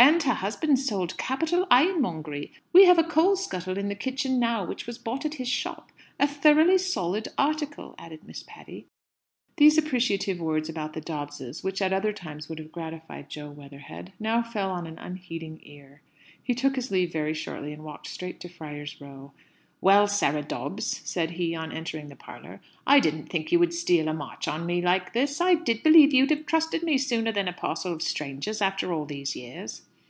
[0.00, 2.52] "And her husband sold capital ironmongery.
[2.72, 5.92] We have a coal scuttle in the kitchen now which was bought at his shop
[6.18, 8.86] a thoroughly solid article," added Miss Patty.
[9.58, 14.12] These appreciative words about the Dobbses, which at another time would have gratified Jo Weatherhead,
[14.18, 16.02] now fell on an unheeding ear.
[16.42, 19.32] He took his leave very shortly, and walked straight to Friar's Row.
[19.80, 24.08] "Well, Sarah Dobbs," said he, on entering the parlour, "I didn't think you would steal
[24.08, 25.40] a march on me like this!
[25.40, 29.04] I did believe you'd have trusted me sooner than a parcel of strangers, after all
[29.04, 29.82] these years!"